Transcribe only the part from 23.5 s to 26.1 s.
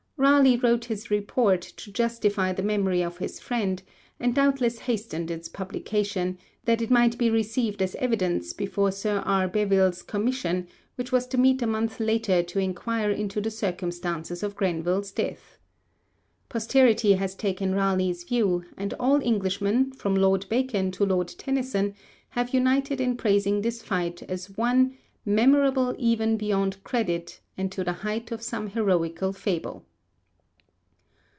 this fight as one 'memorable